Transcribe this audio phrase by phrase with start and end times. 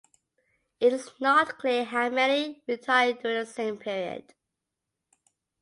[0.79, 4.33] It is not clear how many retired during the same period.